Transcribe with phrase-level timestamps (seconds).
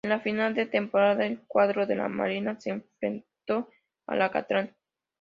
[0.03, 3.69] En la final de temporada, el cuadro de la Marina se enfrentó
[4.07, 4.75] al Acatlán.